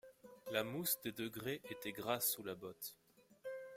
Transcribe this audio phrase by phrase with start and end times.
[0.49, 2.97] La mousse des degrés était grasse sous la botte.